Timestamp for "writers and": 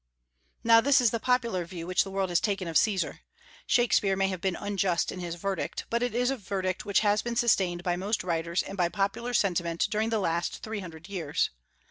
8.23-8.75